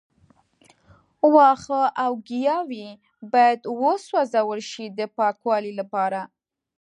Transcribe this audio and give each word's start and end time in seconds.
وښه 1.33 1.81
او 2.03 2.11
ګیاوې 2.29 2.87
باید 3.33 3.61
وسوځول 3.81 4.61
شي 4.71 4.85
د 4.97 4.99
پاکوالي 5.17 5.71
لپاره. 5.79 6.21